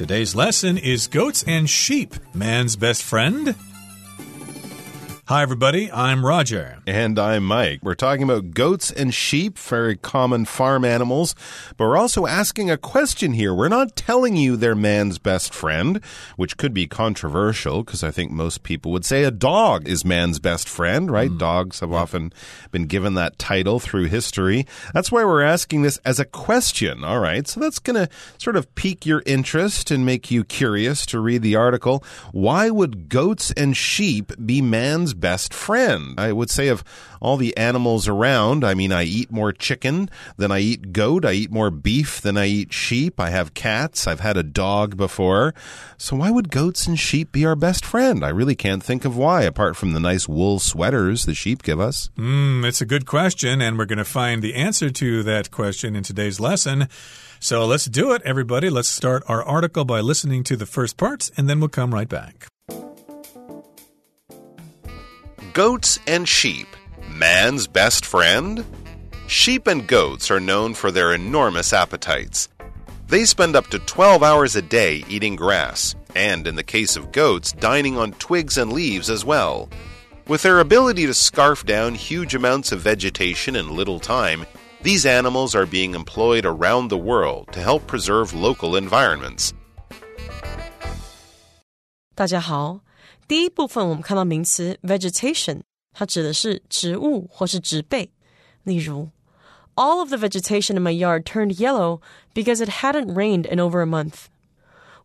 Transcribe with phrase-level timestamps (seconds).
[0.00, 3.54] Today's lesson is Goats and Sheep, Man's Best Friend.
[5.30, 5.92] Hi, everybody.
[5.92, 6.78] I'm Roger.
[6.88, 7.84] And I'm Mike.
[7.84, 11.36] We're talking about goats and sheep, very common farm animals,
[11.76, 13.54] but we're also asking a question here.
[13.54, 16.00] We're not telling you they're man's best friend,
[16.34, 20.40] which could be controversial because I think most people would say a dog is man's
[20.40, 21.30] best friend, right?
[21.30, 21.38] Mm.
[21.38, 22.32] Dogs have often
[22.72, 24.66] been given that title through history.
[24.94, 27.04] That's why we're asking this as a question.
[27.04, 27.46] All right.
[27.46, 31.42] So that's going to sort of pique your interest and make you curious to read
[31.42, 32.02] the article.
[32.32, 36.18] Why would goats and sheep be man's best friend.
[36.18, 36.82] I would say of
[37.20, 41.24] all the animals around, I mean, I eat more chicken than I eat goat.
[41.24, 43.20] I eat more beef than I eat sheep.
[43.20, 44.06] I have cats.
[44.06, 45.54] I've had a dog before.
[45.98, 48.24] So why would goats and sheep be our best friend?
[48.24, 51.78] I really can't think of why, apart from the nice wool sweaters the sheep give
[51.78, 52.10] us.
[52.16, 55.94] Mm, it's a good question, and we're going to find the answer to that question
[55.94, 56.88] in today's lesson.
[57.38, 58.68] So let's do it, everybody.
[58.68, 62.08] Let's start our article by listening to the first part, and then we'll come right
[62.08, 62.49] back.
[65.53, 66.67] Goats and sheep,
[67.09, 68.65] man's best friend?
[69.27, 72.49] Sheep and goats are known for their enormous appetites.
[73.07, 77.11] They spend up to 12 hours a day eating grass, and in the case of
[77.11, 79.69] goats, dining on twigs and leaves as well.
[80.27, 84.45] With their ability to scarf down huge amounts of vegetation in little time,
[84.81, 89.53] these animals are being employed around the world to help preserve local environments.
[92.15, 92.79] 大家好，
[93.29, 95.61] 第一部分我们看到名词 vegetation，
[95.93, 98.09] 它指的是植物或是植被。
[98.63, 99.09] 例如，
[99.75, 101.99] All of the vegetation in my yard turned yellow
[102.33, 104.25] because it hadn't rained in over a month。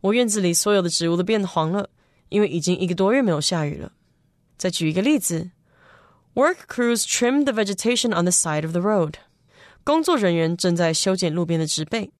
[0.00, 1.91] 我院子里所有的植物都变黄了，
[2.28, 3.92] 因为已经一个多月没有下雨了。
[4.56, 5.50] 再举一个例子，
[6.34, 9.14] Work crews trimmed the vegetation on the side of the road。
[9.83, 12.12] 工作人员正在修剪路边的植被。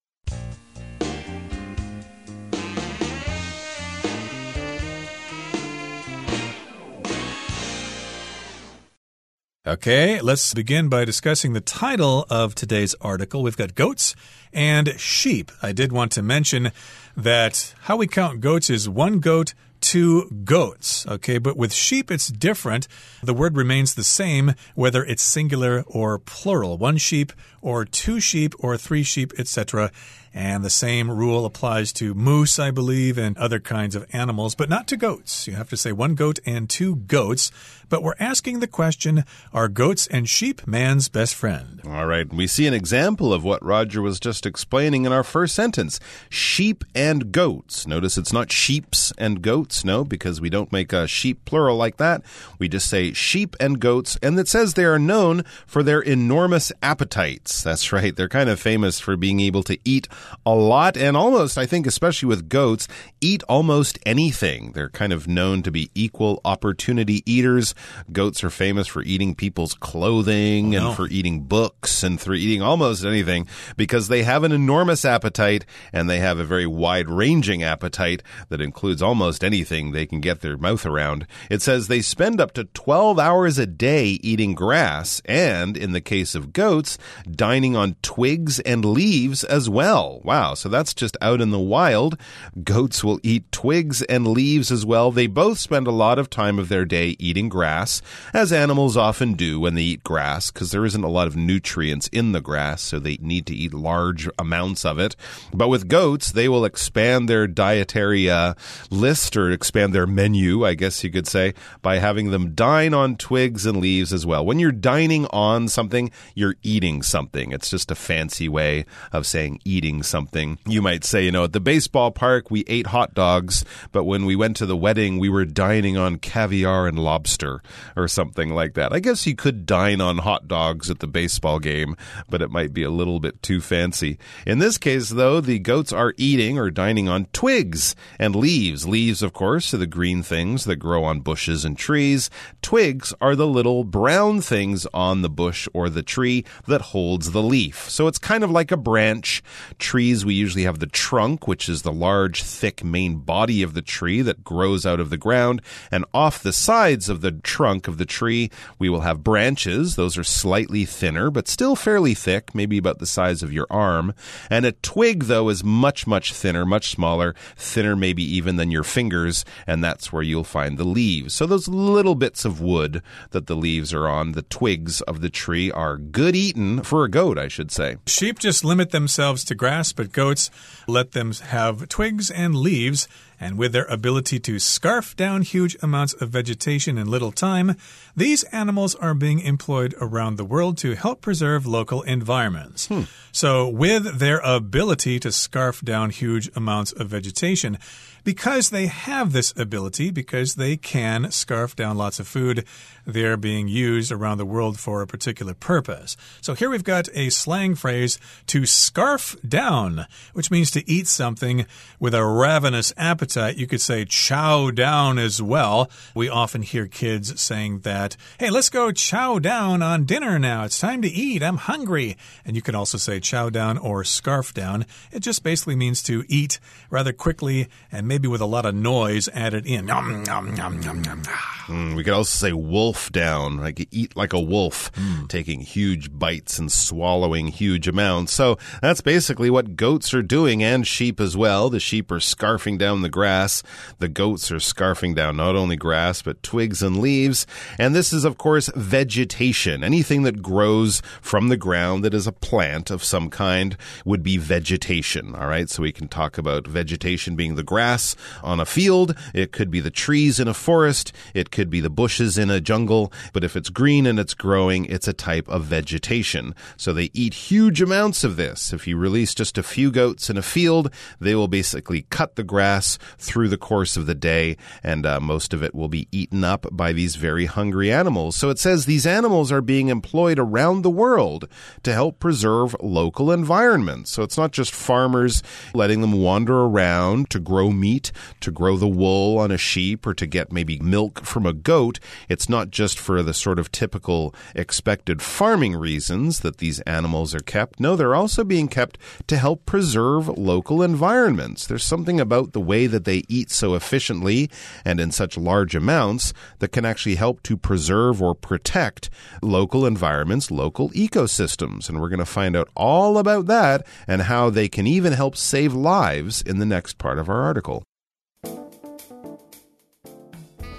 [9.68, 13.42] Okay, let's begin by discussing the title of today's article.
[13.42, 14.16] We've got goats
[14.54, 15.52] and sheep.
[15.60, 16.72] I did want to mention
[17.18, 21.08] that how we count goats is one goat two goats.
[21.08, 22.88] Okay, but with sheep, it's different.
[23.24, 26.78] The word remains the same, whether it's singular or plural.
[26.78, 27.34] One sheep
[27.66, 29.92] or two sheep or three sheep, etc.
[30.36, 34.70] And the same rule applies to moose, I believe, and other kinds of animals, but
[34.70, 35.48] not to goats.
[35.48, 37.52] You have to say one goat and two goats.
[37.88, 41.82] But we're asking the question Are goats and sheep man's best friend?
[41.86, 42.32] All right.
[42.32, 46.84] We see an example of what Roger was just explaining in our first sentence sheep
[46.94, 47.88] and goats.
[47.88, 51.96] Notice it's not sheeps and goats, no, because we don't make a sheep plural like
[51.96, 52.24] that.
[52.60, 56.74] We just say sheep and goats, and it says they are known for their enormous
[56.82, 57.55] appetites.
[57.64, 58.16] That's right.
[58.16, 60.08] They're kind of famous for being able to eat
[60.46, 62.88] a lot and almost, I think, especially with goats,
[63.22, 64.72] eat almost anything.
[64.74, 67.76] They're kind of known to be equal opportunity eaters.
[68.12, 70.88] Goats are famous for eating people's clothing oh, no.
[70.88, 75.66] and for eating books and for eating almost anything because they have an enormous appetite
[75.92, 80.42] and they have a very wide ranging appetite that includes almost anything they can get
[80.42, 81.26] their mouth around.
[81.50, 86.02] It says they spend up to 12 hours a day eating grass and, in the
[86.02, 86.98] case of goats,
[87.46, 90.20] dining on twigs and leaves as well.
[90.24, 90.56] Wow.
[90.56, 92.18] So that's just out in the wild.
[92.64, 95.12] Goats will eat twigs and leaves as well.
[95.12, 98.02] They both spend a lot of time of their day eating grass,
[98.34, 102.08] as animals often do when they eat grass, because there isn't a lot of nutrients
[102.08, 105.16] in the grass, so they need to eat large amounts of it.
[105.54, 108.56] But with goats, they will expand their dietary uh,
[108.90, 111.54] list or expand their menu, I guess you could say,
[111.84, 114.44] by having them dine on twigs and leaves as well.
[114.44, 117.35] When you're dining on something, you're eating something.
[117.36, 120.58] It's just a fancy way of saying eating something.
[120.66, 124.26] You might say, you know, at the baseball park, we ate hot dogs, but when
[124.26, 127.62] we went to the wedding, we were dining on caviar and lobster
[127.96, 128.94] or something like that.
[128.94, 131.96] I guess you could dine on hot dogs at the baseball game,
[132.30, 134.18] but it might be a little bit too fancy.
[134.46, 138.88] In this case, though, the goats are eating or dining on twigs and leaves.
[138.88, 142.30] Leaves, of course, are the green things that grow on bushes and trees.
[142.62, 146.82] Twigs are the little brown things on the bush or the tree that
[147.16, 147.90] holds the leaf.
[147.90, 149.42] So it's kind of like a branch
[149.80, 153.82] trees, we usually have the trunk, which is the large, thick main body of the
[153.82, 155.62] tree that grows out of the ground.
[155.90, 159.96] And off the sides of the trunk of the tree, we will have branches.
[159.96, 164.14] Those are slightly thinner, but still fairly thick, maybe about the size of your arm.
[164.50, 168.84] And a twig, though, is much, much thinner, much smaller, thinner maybe even than your
[168.84, 169.46] fingers.
[169.66, 171.34] And that's where you'll find the leaves.
[171.34, 175.30] So those little bits of wood that the leaves are on, the twigs of the
[175.30, 177.98] tree, are good eaten for a goat, I should say.
[178.06, 180.52] Sheep just limit themselves to grass, but goats
[180.88, 183.08] let them have twigs and leaves.
[183.46, 187.76] And with their ability to scarf down huge amounts of vegetation in little time,
[188.16, 192.88] these animals are being employed around the world to help preserve local environments.
[192.88, 193.04] Hmm.
[193.32, 197.78] So, with their ability to scarf down huge amounts of vegetation,
[198.26, 202.66] because they have this ability, because they can scarf down lots of food,
[203.06, 206.18] they're being used around the world for a particular purpose.
[206.42, 211.68] So here we've got a slang phrase to scarf down, which means to eat something
[212.00, 213.35] with a ravenous appetite.
[213.36, 215.90] You could say chow down as well.
[216.14, 220.64] We often hear kids saying that, hey, let's go chow down on dinner now.
[220.66, 221.44] It's time to eat.
[221.44, 222.18] I'm hungry.
[222.46, 224.86] And you can also say chow down or scarf down.
[225.12, 226.60] It just basically means to eat
[226.90, 229.86] rather quickly and maybe with a lot of noise added in.
[229.86, 231.24] Nom, nom, nom.
[231.68, 234.92] Mm, we could also say wolf down, like eat like a wolf,
[235.28, 238.34] taking huge bites and swallowing huge amounts.
[238.34, 241.70] So that's basically what goats are doing and sheep as well.
[241.70, 243.64] The sheep are scarfing down the grass.
[244.00, 247.48] The goats are scarfing down not only grass, but twigs and leaves.
[247.80, 249.86] And this is, of course, vegetation.
[249.86, 254.36] Anything that grows from the ground that is a plant of some kind would be
[254.36, 255.34] vegetation.
[255.34, 255.70] All right.
[255.70, 259.16] So we can talk about vegetation being the grass on a field.
[259.34, 261.14] It could be the trees in a forest.
[261.34, 263.14] It could be the bushes in a jungle.
[263.32, 266.54] But if it's green and it's growing, it's a type of vegetation.
[266.76, 268.74] So they eat huge amounts of this.
[268.74, 270.92] If you release just a few goats in a field,
[271.22, 275.54] they will basically cut the grass through the course of the day, and uh, most
[275.54, 278.36] of it will be eaten up by these very hungry animals.
[278.36, 281.48] So it says these animals are being employed around the world
[281.84, 284.12] to help preserve local environments.
[284.12, 285.44] So it's not just farmers
[285.74, 288.12] letting them wander around to grow meat,
[288.42, 292.00] to grow the wool on a sheep, or to get maybe milk from a goat.
[292.30, 297.40] It's not just for the sort of typical expected farming reasons that these animals are
[297.40, 297.80] kept.
[297.80, 298.98] No, they're also being kept
[299.28, 301.68] to help preserve local environments.
[301.68, 304.50] There's something about the way that they eat so efficiently
[304.86, 309.10] and in such large amounts that can actually help to preserve or protect
[309.42, 311.90] local environments, local ecosystems.
[311.90, 315.36] And we're going to find out all about that and how they can even help
[315.36, 317.84] save lives in the next part of our article.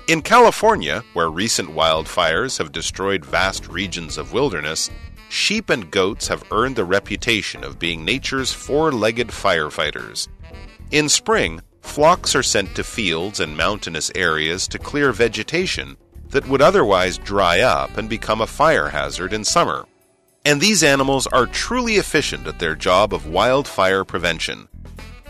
[0.09, 4.89] In California, where recent wildfires have destroyed vast regions of wilderness,
[5.31, 10.29] sheep and goats have earned the reputation of being nature's four legged firefighters.
[10.93, 15.97] In spring, flocks are sent to fields and mountainous areas to clear vegetation
[16.31, 19.87] that would otherwise dry up and become a fire hazard in summer.
[20.45, 24.69] And these animals are truly efficient at their job of wildfire prevention.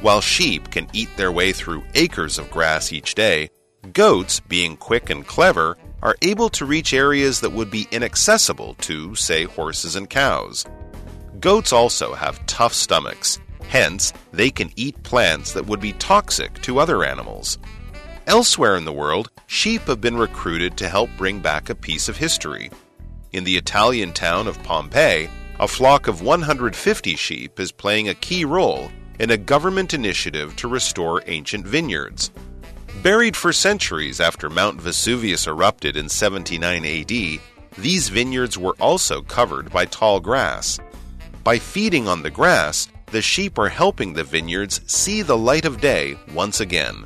[0.01, 3.49] While sheep can eat their way through acres of grass each day,
[3.93, 9.15] goats, being quick and clever, are able to reach areas that would be inaccessible to,
[9.15, 10.67] say, horses and cows.
[11.41, 16.79] Goats also have tough stomachs, hence, they can eat plants that would be toxic to
[16.79, 17.59] other animals.
[18.27, 22.17] Elsewhere in the world, sheep have been recruited to help bring back a piece of
[22.17, 22.71] history.
[23.33, 25.29] In the Italian town of Pompeii,
[25.61, 30.69] a flock of 150 sheep is playing a key role in a government initiative to
[30.69, 32.31] restore ancient vineyards.
[33.03, 37.41] Buried for centuries after Mount Vesuvius erupted in 79 AD,
[37.79, 40.79] these vineyards were also covered by tall grass.
[41.45, 45.80] By feeding on the grass, the sheep are helping the vineyards see the light of
[45.80, 47.06] day once again.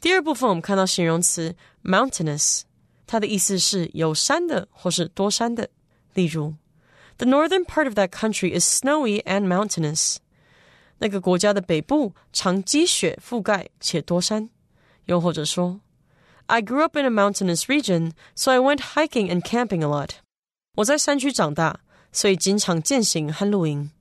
[0.00, 2.62] 第二部分我们看到形容词 mountainous，
[3.06, 5.70] 它的意思是有山的或是多山的。
[6.14, 6.54] 例如，
[7.18, 10.16] The northern part of that country is snowy and mountainous。
[10.98, 14.50] 那个国家的北部常积雪覆盖且多山。
[15.06, 15.80] 又或者说，
[16.46, 20.10] I grew up in a mountainous region, so I went hiking and camping a lot。
[20.76, 21.80] 我在山区长大，
[22.11, 23.91] 所以经常健行和露营。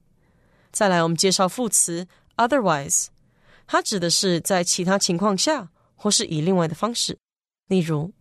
[0.73, 3.07] 再来，我们介绍副词 otherwise，
[3.67, 7.19] 它指的是在其他情况下或是以另外的方式，
[7.69, 8.13] 例如。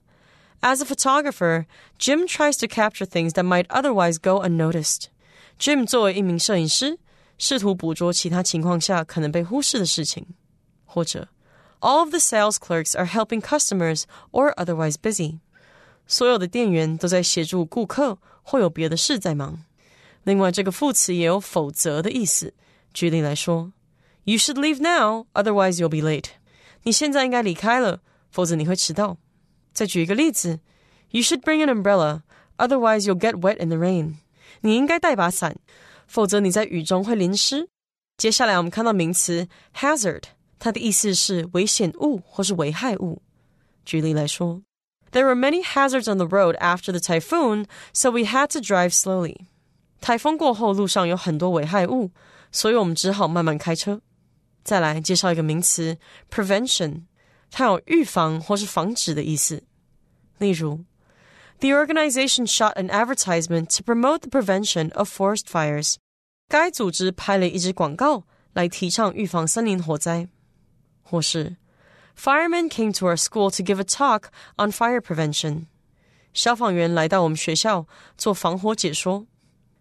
[0.62, 1.66] As a photographer,
[2.00, 5.08] Jim tries to capture things that might otherwise go unnoticed.
[5.60, 6.98] Jim 作为一名摄影师，
[7.38, 10.26] 试图捕捉其他情况下可能被忽视的事情，
[10.86, 11.28] 或者
[11.82, 15.40] of the sales clerks are helping customers or otherwise busy.
[16.08, 19.64] 所有的店员都在协助顾客或有别的事在忙。
[20.25, 22.53] 另外，这个副词也有否则的意思。
[22.93, 23.73] 举例来说，
[24.25, 26.31] You should leave now, otherwise you'll be late.
[26.83, 29.17] 你现在应该离开了，否则你会迟到。
[29.73, 30.61] 再举一个例子，
[31.11, 32.23] You should bring an umbrella,
[32.59, 34.17] otherwise you'll get wet in the rain.
[34.61, 35.57] 你应该带把伞，
[36.07, 37.69] 否则你在雨中会淋湿。
[38.17, 40.25] 接下来我们看到名词 hazard，
[40.59, 43.23] 它的意思是危险物或是危害物。
[43.85, 44.63] 举例来说
[45.13, 48.91] There were many hazards on the road after the typhoon, so we had to drive
[48.93, 49.47] slowly.
[50.02, 52.12] 台风过后，路上有很多危害物，
[52.52, 54.02] 所以我们只好慢慢开车。
[54.64, 55.98] 再来介绍一个名词
[56.32, 57.04] prevention，
[57.52, 59.64] 它有预防或是防止的意思。
[60.38, 60.84] 例如
[61.60, 65.96] ，The organization shot an advertisement to promote the prevention of forest fires。
[66.48, 68.24] 该组织拍了一支广告
[68.54, 70.28] 来提倡预防森林火灾。
[71.04, 71.58] 或是
[72.18, 75.66] Firemen came to our school to give a talk on fire prevention。
[76.34, 77.88] 消防员来到我们学校
[78.18, 79.28] 做防火解说。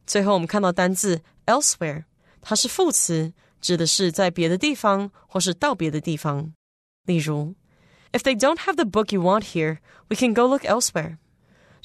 [0.06, 2.04] 最后，我们看到单字 elsewhere，
[2.40, 6.52] 它是副词，指的是在别的地方或是到别的地方。
[7.04, 7.54] 例如
[8.12, 11.18] ，If they don't have the book you want here, we can go look elsewhere。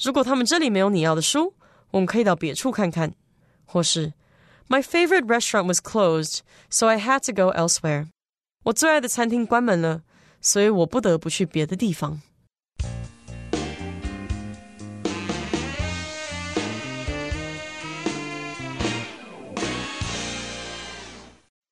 [0.02, 1.54] 如果他们这里没有你要的书，
[1.90, 3.14] 我们可以到别处看看。
[3.64, 4.12] 或是
[4.68, 8.08] ，My favorite restaurant was closed, so I had to go elsewhere。
[8.64, 10.02] 我最爱的餐厅关门了，
[10.40, 12.20] 所以我不得不去别的地方。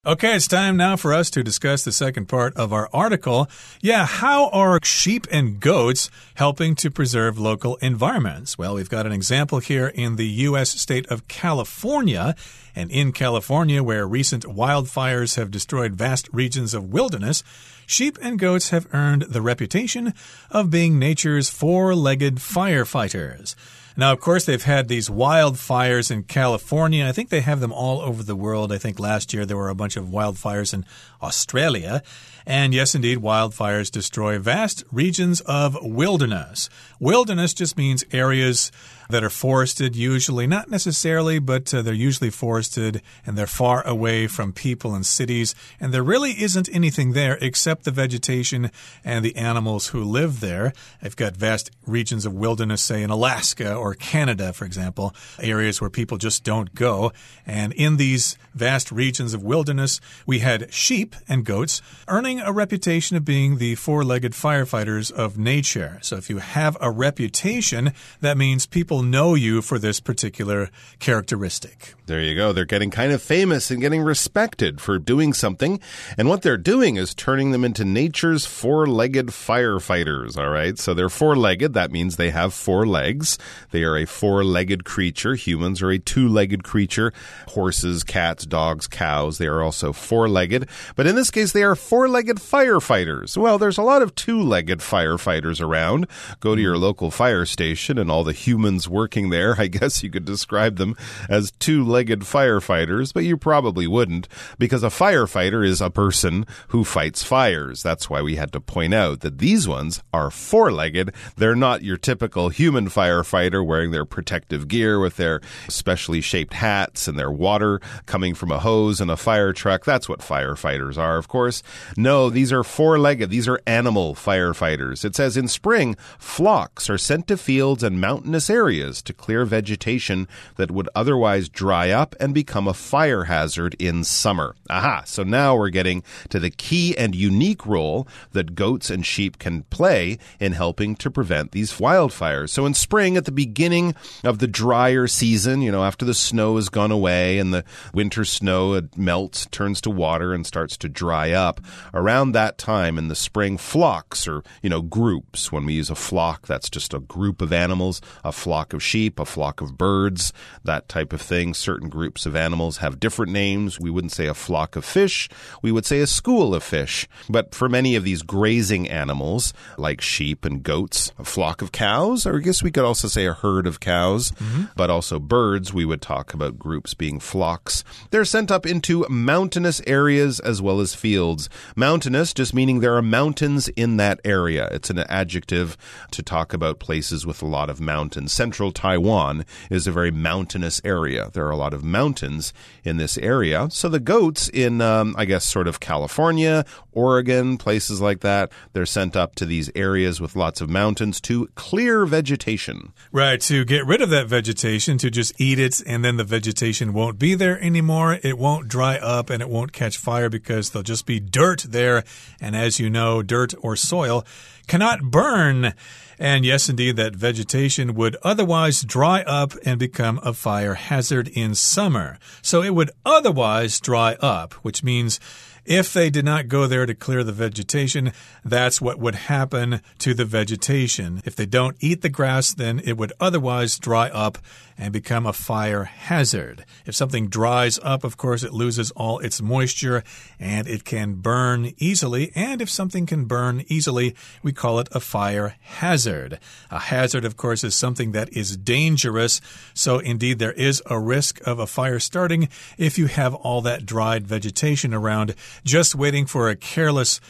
[0.09, 3.47] Okay, it's time now for us to discuss the second part of our article.
[3.83, 8.57] Yeah, how are sheep and goats helping to preserve local environments?
[8.57, 10.71] Well, we've got an example here in the U.S.
[10.71, 12.35] state of California.
[12.75, 17.45] And in California, where recent wildfires have destroyed vast regions of wilderness,
[17.87, 20.15] sheep and goats have earned the reputation
[20.50, 23.55] of being nature's four legged firefighters.
[23.99, 27.00] Now, of course, they've had these wildfires in California.
[27.00, 28.73] And I think they have them all over the world.
[28.73, 30.87] I think last year there were a bunch of wildfires in
[31.22, 32.02] Australia.
[32.46, 36.70] And yes, indeed, wildfires destroy vast regions of wilderness.
[36.98, 38.72] Wilderness just means areas
[39.10, 44.26] that are forested, usually, not necessarily, but uh, they're usually forested and they're far away
[44.26, 45.54] from people and cities.
[45.80, 48.70] And there really isn't anything there except the vegetation
[49.04, 50.72] and the animals who live there.
[51.02, 55.90] I've got vast regions of wilderness, say in Alaska or Canada, for example, areas where
[55.90, 57.12] people just don't go.
[57.46, 63.17] And in these vast regions of wilderness, we had sheep and goats earning a reputation
[63.17, 65.99] of being the four legged firefighters of nature.
[66.03, 71.95] So if you have a reputation, that means people know you for this particular characteristic.
[72.07, 72.53] There you go.
[72.53, 75.79] They're getting kind of famous and getting respected for doing something.
[76.17, 80.38] And what they're doing is turning them into nature's four legged firefighters.
[80.38, 80.79] All right.
[80.79, 81.75] So they're four legged.
[81.75, 83.38] That means they have four legs.
[83.73, 85.35] They are a four legged creature.
[85.35, 87.12] Humans are a two legged creature.
[87.49, 89.37] Horses, cats, dogs, cows.
[89.37, 90.67] They are also four legged.
[90.99, 93.37] But in this case, they are four legged firefighters.
[93.37, 96.09] Well, there's a lot of two legged firefighters around.
[96.40, 96.83] Go to your mm-hmm.
[96.83, 100.97] local fire station and all the humans working there, I guess you could describe them
[101.28, 104.26] as two legged firefighters, but you probably wouldn't
[104.59, 107.81] because a firefighter is a person who fights fires.
[107.81, 111.14] That's why we had to point out that these ones are four legged.
[111.37, 117.07] They're not your typical human firefighter wearing their protective gear with their specially shaped hats
[117.07, 119.85] and their water coming from a hose and a fire truck.
[119.85, 121.62] That's what firefighters are, of course.
[121.97, 123.30] No, these are four legged.
[123.30, 125.04] These are animal firefighters.
[125.04, 130.28] It says in spring, flocks are sent to fields and mountainous areas to clear vegetation
[130.57, 134.54] that would otherwise dry up and become a fire hazard in summer.
[134.71, 139.38] Aha, so now we're getting to the key and unique role that goats and sheep
[139.38, 142.50] can play in helping to prevent these wildfires.
[142.50, 146.57] So in spring, at the beginning of the drier season, you know, after the snow
[146.57, 151.32] has gone away and the winter snow melts, turns to water, and starts to dry
[151.32, 151.61] up,
[151.92, 155.50] around that time in the spring, flocks or, you know, groups.
[155.52, 159.18] When we use a flock, that's just a group of animals, a flock of sheep,
[159.18, 160.32] a flock of birds,
[160.64, 161.54] that type of thing.
[161.54, 163.80] Certain groups of animals have different names.
[163.80, 165.28] We wouldn't say a flock of fish,
[165.62, 167.08] we would say a school of fish.
[167.28, 172.26] But for many of these grazing animals, like sheep and goats, a flock of cows,
[172.26, 174.64] or I guess we could also say a herd of cows, mm-hmm.
[174.76, 177.85] but also birds, we would talk about groups being flocks.
[178.11, 181.48] They're sent up into mountainous areas as well as fields.
[181.75, 184.68] Mountainous just meaning there are mountains in that area.
[184.70, 185.76] It's an adjective
[186.10, 188.32] to talk about places with a lot of mountains.
[188.32, 191.30] Central Taiwan is a very mountainous area.
[191.32, 192.52] There are a lot of mountains
[192.84, 193.68] in this area.
[193.70, 198.84] So the goats in, um, I guess, sort of California, Oregon, places like that, they're
[198.84, 202.92] sent up to these areas with lots of mountains to clear vegetation.
[203.12, 206.92] Right, to get rid of that vegetation, to just eat it, and then the vegetation
[206.92, 208.18] won't be there anymore.
[208.22, 212.05] It won't dry up and it won't catch fire because there'll just be dirt there.
[212.41, 214.25] And as you know, dirt or soil
[214.67, 215.75] cannot burn.
[216.19, 221.55] And yes, indeed, that vegetation would otherwise dry up and become a fire hazard in
[221.55, 222.19] summer.
[222.43, 225.21] So it would otherwise dry up, which means
[225.69, 230.15] If they did not go there to clear the vegetation, that's what would happen to
[230.15, 231.21] the vegetation.
[231.27, 234.38] If they don't eat the grass, then it would otherwise dry up
[234.78, 236.64] and become a fire hazard.
[236.87, 240.04] If something dries up, of course, it loses all its moisture
[240.38, 242.30] and it can burn easily.
[242.37, 246.38] And if something can burn easily, we call it a fire hazard.
[246.70, 249.40] A hazard, of course, is something that is dangerous.
[249.75, 253.85] So, indeed, there is a risk of a fire starting if you have all that
[253.85, 257.20] dried vegetation around, just waiting for a careless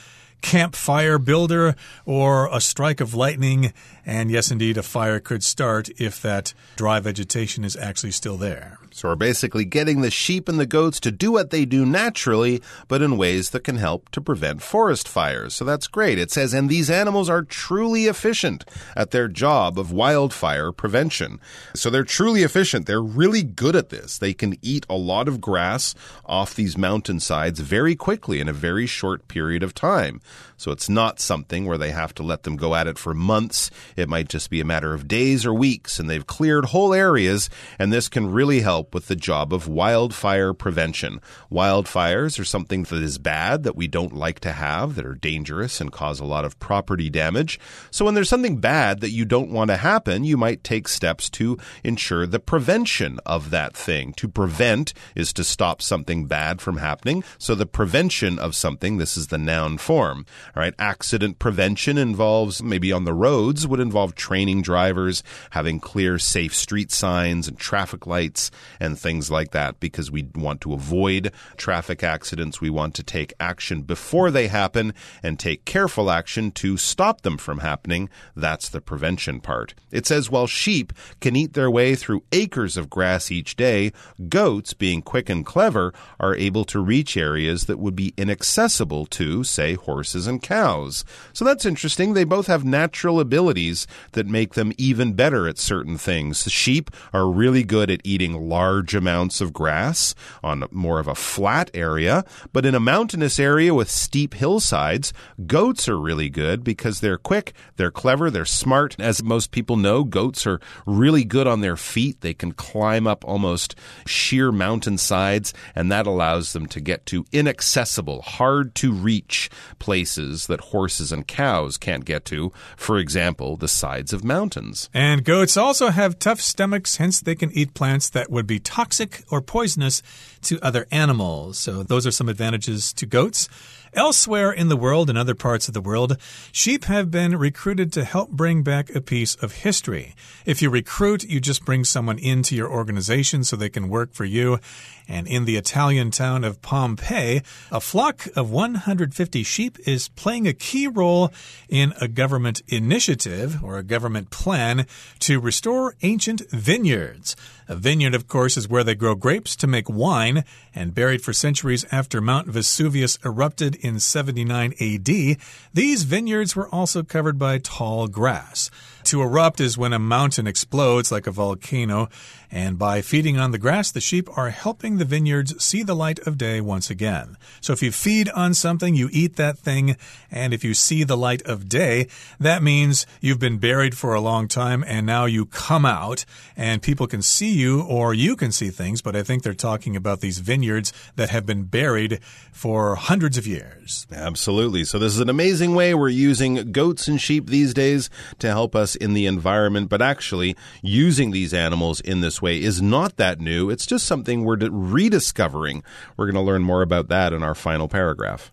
[0.40, 1.74] campfire builder
[2.04, 3.72] or a strike of lightning.
[4.08, 8.78] And yes, indeed, a fire could start if that dry vegetation is actually still there.
[8.90, 12.62] So we're basically getting the sheep and the goats to do what they do naturally,
[12.88, 15.54] but in ways that can help to prevent forest fires.
[15.54, 16.18] So that's great.
[16.18, 18.64] It says, and these animals are truly efficient
[18.96, 21.38] at their job of wildfire prevention.
[21.74, 22.86] So they're truly efficient.
[22.86, 24.16] They're really good at this.
[24.16, 28.86] They can eat a lot of grass off these mountainsides very quickly in a very
[28.86, 30.22] short period of time.
[30.56, 33.70] So it's not something where they have to let them go at it for months.
[33.98, 37.50] It might just be a matter of days or weeks, and they've cleared whole areas,
[37.78, 41.20] and this can really help with the job of wildfire prevention.
[41.50, 45.80] Wildfires are something that is bad, that we don't like to have, that are dangerous
[45.80, 47.58] and cause a lot of property damage.
[47.90, 51.28] So when there's something bad that you don't want to happen, you might take steps
[51.30, 54.12] to ensure the prevention of that thing.
[54.14, 57.24] To prevent is to stop something bad from happening.
[57.38, 60.24] So the prevention of something, this is the noun form.
[60.54, 60.74] All right.
[60.78, 66.92] Accident prevention involves maybe on the roads would involve training drivers, having clear, safe street
[66.92, 72.60] signs and traffic lights and things like that because we want to avoid traffic accidents.
[72.60, 74.92] We want to take action before they happen
[75.22, 78.10] and take careful action to stop them from happening.
[78.36, 79.74] That's the prevention part.
[79.90, 83.92] It says while sheep can eat their way through acres of grass each day,
[84.28, 89.44] goats, being quick and clever, are able to reach areas that would be inaccessible to,
[89.44, 91.04] say, horses and cows.
[91.32, 92.12] So that's interesting.
[92.12, 93.77] They both have natural abilities
[94.12, 96.50] that make them even better at certain things.
[96.50, 101.70] Sheep are really good at eating large amounts of grass on more of a flat
[101.74, 105.12] area, but in a mountainous area with steep hillsides,
[105.46, 108.96] goats are really good because they're quick, they're clever, they're smart.
[108.98, 112.20] As most people know, goats are really good on their feet.
[112.20, 113.74] They can climb up almost
[114.06, 120.46] sheer mountain sides, and that allows them to get to inaccessible, hard to reach places
[120.46, 122.52] that horses and cows can't get to.
[122.76, 124.88] For example, the sides of mountains.
[124.92, 129.22] And goats also have tough stomachs, hence, they can eat plants that would be toxic
[129.30, 130.02] or poisonous
[130.42, 131.58] to other animals.
[131.58, 133.48] So, those are some advantages to goats.
[133.94, 136.16] Elsewhere in the world, in other parts of the world,
[136.52, 140.14] sheep have been recruited to help bring back a piece of history.
[140.44, 144.24] If you recruit, you just bring someone into your organization so they can work for
[144.24, 144.60] you.
[145.08, 147.40] And in the Italian town of Pompeii,
[147.72, 151.32] a flock of 150 sheep is playing a key role
[151.68, 154.86] in a government initiative or a government plan
[155.20, 157.36] to restore ancient vineyards.
[157.70, 160.42] A vineyard, of course, is where they grow grapes to make wine,
[160.74, 165.36] and buried for centuries after Mount Vesuvius erupted in 79 AD,
[165.74, 168.70] these vineyards were also covered by tall grass.
[169.04, 172.08] To erupt is when a mountain explodes like a volcano,
[172.50, 176.18] and by feeding on the grass, the sheep are helping the vineyards see the light
[176.20, 177.36] of day once again.
[177.60, 179.96] So if you feed on something, you eat that thing,
[180.30, 182.08] and if you see the light of day,
[182.40, 186.24] that means you've been buried for a long time and now you come out
[186.56, 189.96] and people can see you or you can see things, but I think they're talking
[189.96, 192.20] about these vineyards that have been buried
[192.52, 194.06] for hundreds of years.
[194.12, 194.84] Absolutely.
[194.84, 198.74] So this is an amazing way we're using goats and sheep these days to help
[198.74, 203.40] us in the environment, but actually using these animals in this way is not that
[203.40, 203.70] new.
[203.70, 205.82] It's just something we're rediscovering.
[206.16, 208.52] We're going to learn more about that in our final paragraph.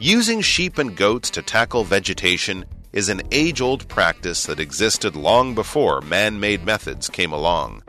[0.00, 5.54] Using sheep and goats to tackle vegetation is an age old practice that existed long
[5.54, 7.82] before man made methods came along.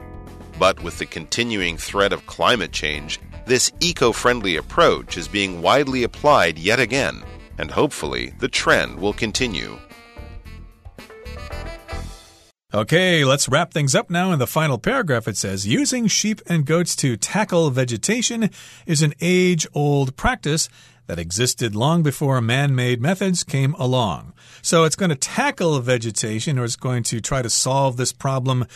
[0.58, 6.04] But with the continuing threat of climate change, this eco friendly approach is being widely
[6.04, 7.24] applied yet again,
[7.58, 9.80] and hopefully the trend will continue.
[12.72, 14.32] Okay, let's wrap things up now.
[14.32, 18.52] In the final paragraph, it says Using sheep and goats to tackle vegetation
[18.86, 20.70] is an age old practice
[21.08, 24.34] that existed long before man made methods came along.
[24.62, 28.68] So it's going to tackle vegetation or it's going to try to solve this problem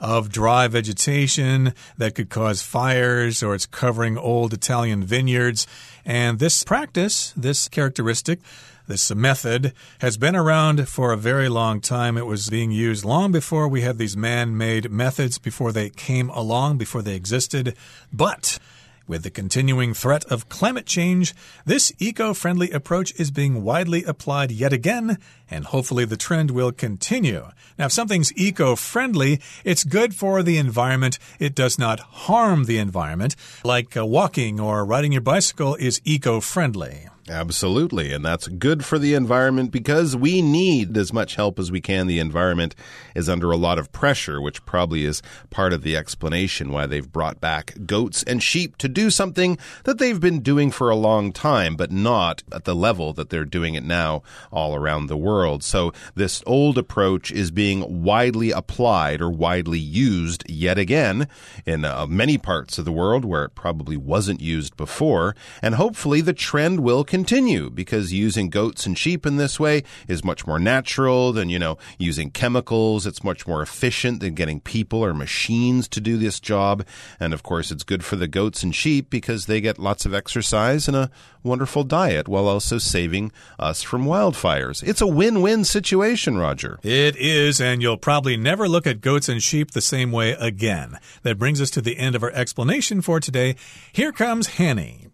[0.00, 5.66] of dry vegetation that could cause fires or it's covering old Italian vineyards.
[6.06, 8.40] And this practice, this characteristic,
[8.86, 12.16] this method has been around for a very long time.
[12.16, 16.30] It was being used long before we had these man made methods, before they came
[16.30, 17.76] along, before they existed.
[18.12, 18.58] But
[19.06, 21.34] With the continuing threat of climate change,
[21.66, 25.18] this eco friendly approach is being widely applied yet again,
[25.50, 27.48] and hopefully the trend will continue.
[27.78, 31.18] Now, if something's eco friendly, it's good for the environment.
[31.40, 36.40] It does not harm the environment, like uh, walking or riding your bicycle is eco
[36.40, 37.08] friendly.
[37.28, 38.12] Absolutely.
[38.12, 42.08] And that's good for the environment because we need as much help as we can.
[42.08, 42.74] The environment
[43.14, 47.10] is under a lot of pressure, which probably is part of the explanation why they've
[47.10, 51.32] brought back goats and sheep to do something that they've been doing for a long
[51.32, 55.62] time, but not at the level that they're doing it now all around the world.
[55.62, 61.28] So this old approach is being widely applied or widely used yet again
[61.64, 65.36] in uh, many parts of the world where it probably wasn't used before.
[65.62, 70.24] And hopefully the trend will continue because using goats and sheep in this way is
[70.24, 73.06] much more natural than, you know, using chemicals.
[73.06, 76.86] It's much more efficient than getting people or machines to do this job.
[77.20, 80.14] And of course, it's good for the goats and sheep because they get lots of
[80.14, 81.10] exercise and a
[81.42, 84.82] wonderful diet while also saving us from wildfires.
[84.82, 86.78] It's a win win situation, Roger.
[86.82, 90.96] It is, and you'll probably never look at goats and sheep the same way again.
[91.24, 93.56] That brings us to the end of our explanation for today.
[93.92, 95.08] Here comes Hanny.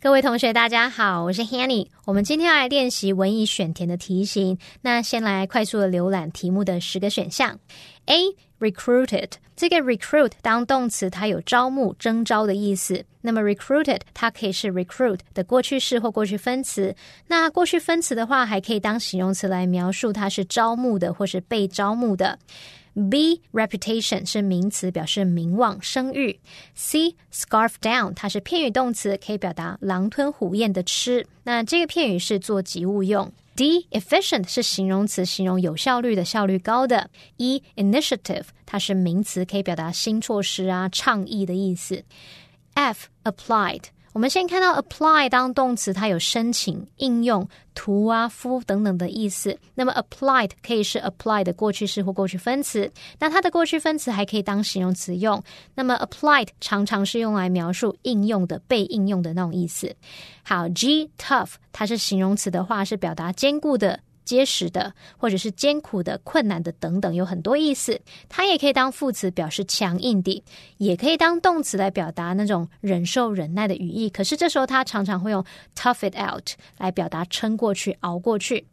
[0.00, 1.88] 各位同学，大家好，我是 Hanny。
[2.04, 4.56] 我们今天要来练习文艺选填的题型。
[4.80, 7.58] 那先来快速的浏览题目的十个选项。
[8.06, 8.26] A
[8.60, 13.04] recruited 这个 recruit 当动词，它有招募、征招的意思。
[13.22, 16.94] 那么 recruited 它可以是 recruit 的过去式或过去分词。
[17.26, 22.38] 那过去分词的话，还可以当形容词来描述它是招募的或是被招募的。
[23.10, 26.40] B reputation 是名词，表示名望、声誉。
[26.74, 31.26] C scarf down 它是片语动词，可以表达狼吞虎咽的吃。
[31.44, 33.32] 那这个片语是做及物用。
[33.54, 37.10] D efficient 是形容词，形容有效率的、效率高的。
[37.38, 42.04] E initiative 它是名词，可以表达新措施啊、倡议的意思。
[42.74, 43.84] F applied
[44.18, 49.56] 我们先看到 apply 当动词，它有申请、应用、涂啊、敷等等的意思。
[49.76, 55.40] 那么 applied 可以是 apply 的过去式或过去分词，那它的过去分词还可以当形容词用。
[55.72, 59.94] 那么 applied 常常是用来描述应用的、被应用的那种意思。
[60.42, 64.00] 好，G tough 它是形容词的话，是表达坚固的。
[64.28, 67.98] 结实的，或者是艰苦的、困难的等等，有很多意思。
[68.28, 70.44] 它也可以当副词表示强硬的，
[70.76, 74.10] 也可以当动词来表达那种忍受、忍耐的语义。
[74.10, 75.42] 可是这时候它常常会用
[75.74, 78.66] tough it out 来表达撑过去、熬过去。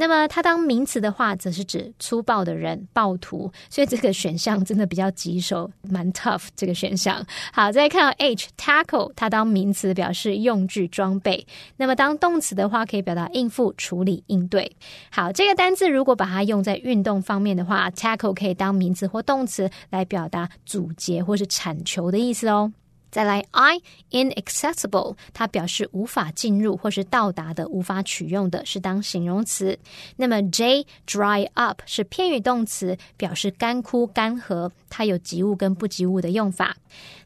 [0.00, 7.20] 那么它当名词的话，则是指粗暴的人、暴徒，所以这个选项真的比较棘手，蛮 tough 这个选项。
[7.52, 11.44] 好，再看到 H tackle，它当名词表示用具、装备；
[11.78, 14.76] 那么当动词的话，可以表达应付、处理、应对。
[15.10, 22.72] 好，这个单字如果把它用在运动方面的话，tackle 可以当名词或动词来表达阻截或是铲球的意思哦。
[23.10, 29.78] 再来，I inaccessible，它表示无法进入或是到达的、无法取用的，是当形容词。
[30.16, 36.76] 那么 J dry up 是偏语动词，表示干枯、干涸，它有及物跟不及物的用法。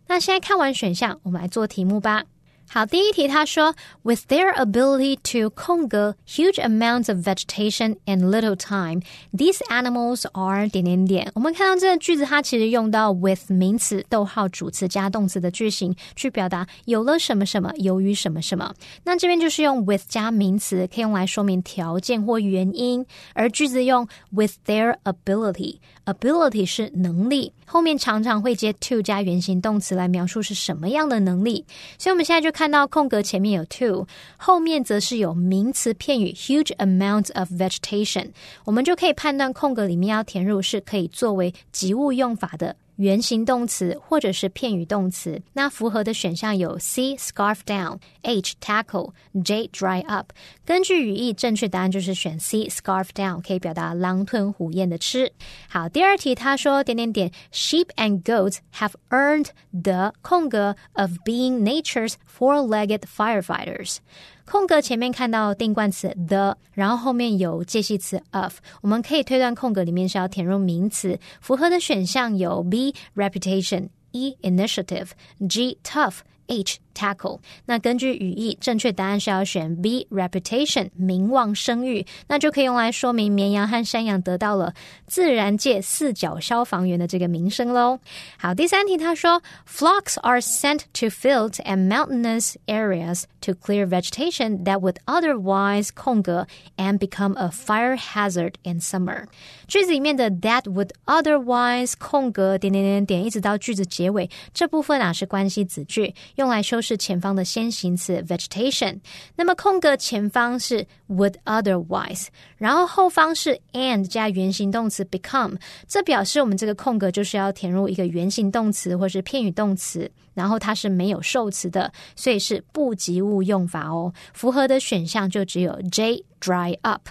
[0.07, 2.25] 那现在看完选项，我们来做题目吧。
[2.68, 9.03] 好，第一题他说，With their ability to 空格 huge amounts of vegetation in little time,
[9.37, 11.31] these animals are 点点点。
[11.35, 18.72] 我们看到这个句子，它其实用到 with 名词、逗号、主词加动词的句型，去表达有了什么什么，由于什么什么。
[19.05, 25.77] 那这边就是用 with 加名词，可以用来说明条件或原因；而句子用 with their ability。
[26.05, 31.65] Ability 是能力，后面常常会接 to 加原形动词来描述是什么样的能力。
[31.97, 32.73] 所以我们现在就看。
[32.73, 34.07] 到空格前面有 to，
[34.38, 38.31] 后面则是有名词片语 huge amount of vegetation，
[38.65, 42.77] 我们就可以判断空格里面要填入是可以作为及物用法的。
[42.97, 50.33] 原形动词或者是片语动词，那符合的选项有 C scarf down、H tackle、J dry up。
[50.65, 55.33] 根据语义，正确答案就是选 C scarf down，可以表达狼吞虎咽的吃。
[55.69, 63.97] 好，第二题他说点点点，Sheep and goats have earned the 空格 of being nature's four-legged firefighters。
[64.45, 71.19] 空格前面看到定冠词 the，然后后面有介系词 of，我们可以推断空格里面是要填入名词。
[71.41, 75.11] 符合的选项有 B reputation、E initiative、
[75.49, 77.41] G tough、H tackle。
[77.65, 84.75] 那根据语义，正确答案是要选 B reputation 名望声誉，那就可以用来说明绵羊和山羊得到了
[85.07, 87.99] 自然界四脚消防员的这个名声喽。
[88.37, 96.99] 好，第三题他说，flocks are sent to fields and mountainous areas to clear vegetation that would otherwise 空格 and
[96.99, 99.25] become a fire hazard in summer。
[99.67, 106.82] 句子里面的 that would otherwise 空格点点点点一直到句子结尾这部分啊是关系子句，用来修。
[106.83, 108.99] 是前方的先行词 vegetation。
[109.37, 112.27] 那么空格前方是 would otherwise，
[112.59, 124.12] 然后后方是 and 加原形动词 become，这表示我们这个空格就是要填入一个原形动词或是片语动词，然后它是没有受词的，所以是不及物用法哦。
[124.35, 127.09] 符合的选项就只有 J dry up。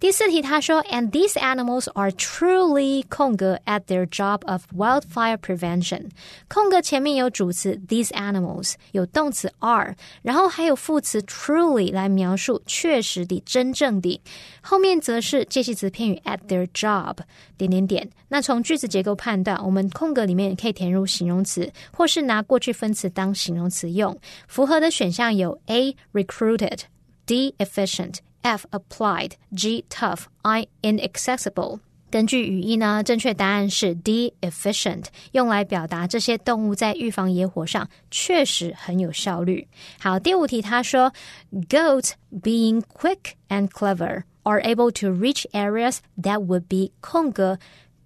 [0.00, 6.08] 第四题，他说，and these animals are truly 空格 at their job of wildfire prevention。
[6.48, 14.18] 空格前面有主词 these animals，有动词 are，然后还有副词 truly 来描述确实的、真正的，
[14.62, 17.18] 后面则是介系词片语 at their job
[17.58, 18.08] 点点点。
[18.28, 24.18] 那从句子结构判断，我们空格里面可以填入形容词，或是拿过去分词当形容词用。
[24.48, 28.20] 符合的选项有 A recruited，D efficient。
[28.41, 31.79] F applied, G tough, I inaccessible。
[32.11, 39.67] 根据语义呢，正确答案是 D efficient，用来表达这些动物在预防野火上确实很有效率。
[39.99, 41.11] 好，第五题他说，
[41.51, 47.57] Goats being quick and clever are able to reach areas that would be 空格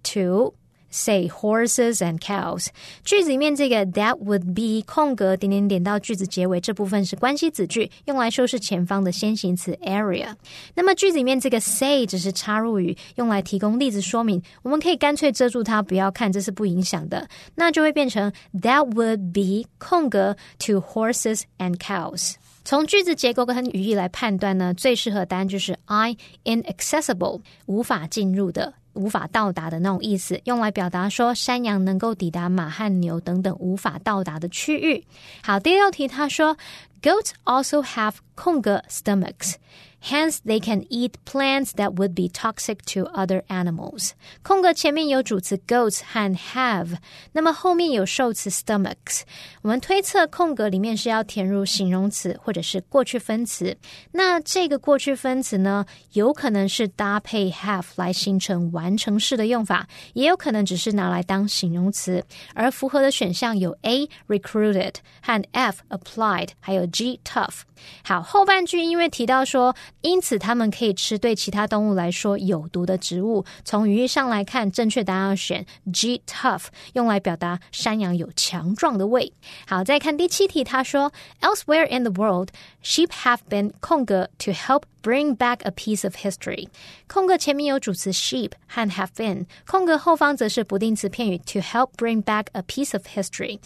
[0.02, 0.54] to
[0.97, 2.67] Say horses and cows。
[3.03, 10.33] 句子里面这个 that would be 空格点点点到句子结尾这部分是关系子句，用来修饰前方的先行词 area。
[10.73, 14.41] 那么句子里面这个 say 只是插入语，用来提供例子说明。
[14.63, 17.27] 我们可以干脆遮住它，不要看，这是不影响的。
[17.55, 18.31] 那就会变成
[18.61, 22.35] that would be 空格 to horses and cows。
[22.63, 28.75] 从句子结构跟语义来判断呢，最适合答案就是 I inaccessible 无法进入的。
[28.95, 35.05] 无法到达的那种意思，用来表达说山羊能够抵达马和牛等等无法到达的区域。
[35.43, 36.57] 好，第六题他说
[37.01, 39.55] ，Goats also have 空格 stomachs。
[40.04, 44.12] Hence, they can eat plants that would be toxic to other animals.
[44.42, 46.96] 空格前面有主词 goats 和 have，
[47.32, 49.20] 那么后面有受词 stomachs。
[49.60, 53.76] 我们推测空格里面是要填入形容词或者是过去分词。
[54.12, 55.84] 那这个过去分词呢，
[56.14, 62.24] 有可能是搭配 have 来形成完成式的用法，也有可能只是拿来当形容词。
[62.54, 67.60] 而符合的选项有 A recruited 和 F applied，还有 G tough。
[68.02, 69.76] 好，后半句因为提到说。
[70.01, 73.43] 因此，它们可以吃对其他动物来说有毒的植物。
[73.63, 79.33] 从语义上来看，正确答案要选 G tough，用来表达山羊有强壮的胃。
[79.67, 82.49] 好，再看第七题，他说，Elsewhere in the world,
[82.83, 86.67] sheep have been 空格 to help bring back a piece of history。
[87.07, 93.59] 空格前面有主词 sheep 和 have been，空格后方则是不定词片语 to help bring back a piece of history。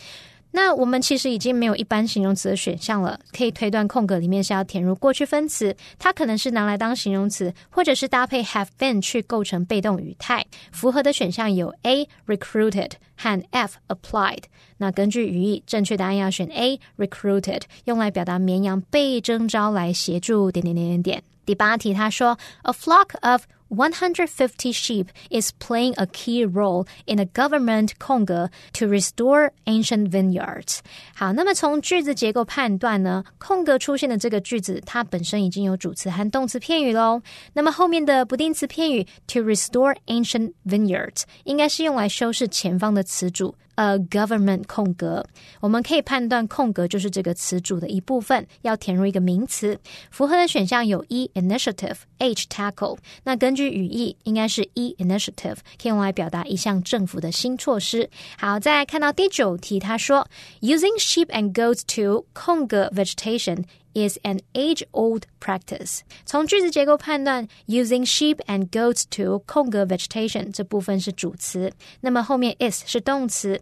[0.52, 10.46] 那我们其实已经没有一般形容词的选项了，可以推断空格里面是要填入过去分词，它可能是拿来当形容词，或者是搭配 have been 去构成被动语态。
[10.72, 14.44] 符合的选项有 A recruited 和 F applied。
[14.78, 21.24] 那根据语义，正确答案要选 A recruited，用来表达绵羊被征召来协助点点点点点。
[21.46, 29.51] 第八题，他说，A flock of 150 sheep is playing a key role in a government 空格 to restore
[29.65, 30.79] ancient vineyards.
[31.15, 37.21] 好，那么从句子结构判断呢，空格出现的这个句子，它本身已经有主词和动词片语喽。
[37.53, 45.26] 那么后面的不定词片语 to restore ancient vineyards 应该是用来修饰前方的词组 a government 空格，
[45.62, 49.80] 我们可以判断空格就是这个词组的一部分，要填入一个名词。
[50.12, 52.98] 符合的选项有 E initiative，H tackle。
[53.24, 58.10] 那根据语义，应该是 E initiative 可以用来表达一项政府的新措施。
[58.38, 60.28] 好，再看到第九题，他说
[60.60, 63.63] using sheep and goats to 空格 vegetation。
[63.93, 65.99] Is an age-old practice。
[66.25, 71.71] 从句子结构判断，using sheep and goats to 空格 vegetation 这部分是主词，
[72.02, 73.62] 那么后面 is 是动词，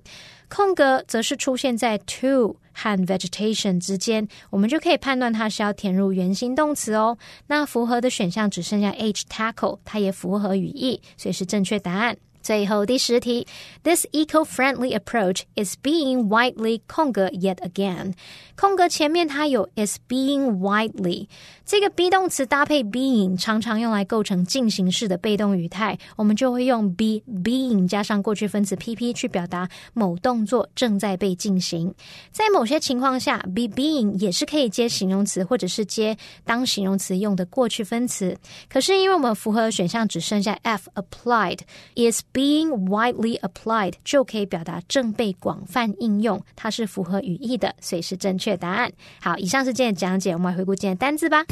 [0.49, 7.17] 空格则是出现在 to 和 vegetation 之间，我们就可以判断它是要填入原形动词哦。
[7.47, 12.17] 那符合的选项只剩下 H tackle，它也符合语义，所以是正确答案。
[12.47, 13.45] 最后第十题
[13.83, 18.13] ，This eco-friendly approach is being widely 空格 yet again。
[18.55, 21.27] 空格前面它有 is being widely，
[21.65, 31.93] 这个 be 动词搭配 being 常常用来构成进行式的被动语态，我们就会用 be being 加上过去分词 pp 去表达某动作正在被进行。
[32.31, 38.37] 在某些情况下，be being 也是可以接形容词或者是接当形容词用的过去分词。
[38.69, 41.59] 可是因为我们符合选项只剩下 F applied
[41.95, 48.42] is being widely applied 就可以表达正被广泛应用，它是符合语义的，所以是正确。
[48.42, 48.90] 确答案。
[49.20, 51.44] 好，以上是今天的讲解，我们来回顾今天的单字吧。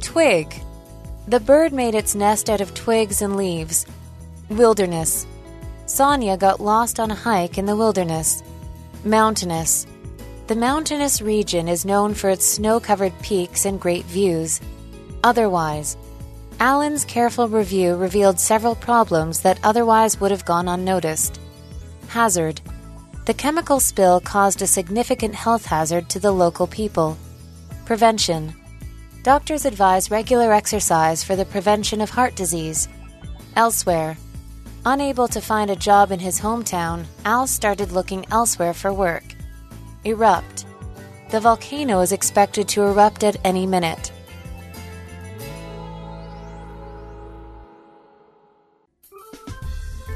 [0.00, 0.46] Twig.
[1.28, 3.82] The bird made its nest out of twigs and leaves.
[4.48, 5.26] Wilderness.
[5.86, 8.38] Sonia got lost on a hike in the wilderness.
[9.04, 9.84] Mountainous.
[10.46, 14.62] The mountainous region is known for its snow covered peaks and great views.
[15.22, 15.98] Otherwise.
[16.63, 21.41] Alan's careful review revealed several problems that otherwise would have gone unnoticed.
[22.07, 22.61] Hazard.
[23.25, 27.17] The chemical spill caused a significant health hazard to the local people.
[27.83, 28.55] Prevention.
[29.23, 32.87] Doctors advise regular exercise for the prevention of heart disease.
[33.57, 34.15] Elsewhere.
[34.85, 39.25] Unable to find a job in his hometown, Al started looking elsewhere for work.
[40.05, 40.63] Erupt.
[41.29, 44.12] The volcano is expected to erupt at any minute.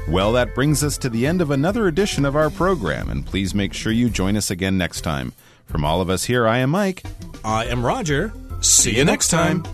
[0.08, 3.54] Well, that brings us to the end of another edition of our program, and please
[3.54, 5.34] make sure you join us again next time.
[5.66, 7.02] From all of us here, I am Mike.
[7.44, 8.32] I am Roger.
[8.62, 9.64] See you next time.